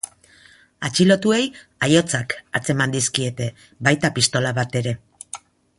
Atxilotuei 0.87 1.41
aihotzak 1.89 2.35
atzeman 2.61 2.99
dizkiete, 2.99 3.53
baita 3.89 4.15
pistola 4.19 4.59
bat 4.63 4.81
ere. 4.83 5.01